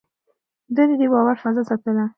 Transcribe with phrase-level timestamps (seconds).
[0.75, 2.05] ده د باور فضا ساتله.